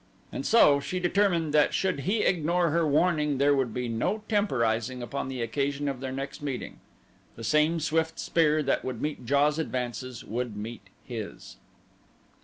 [0.31, 5.03] And so she determined that should he ignore her warning there would be no temporizing
[5.03, 6.79] upon the occasion of their next meeting
[7.35, 11.57] the same swift spear that would meet JA's advances would meet his.